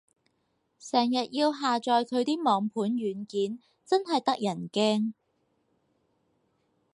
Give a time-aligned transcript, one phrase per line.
[0.79, 5.13] 成日要下載佢啲網盤軟件，真係得人驚